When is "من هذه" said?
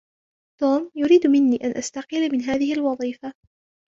2.31-2.73